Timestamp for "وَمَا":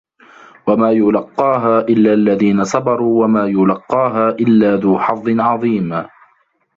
0.67-0.91, 3.23-3.47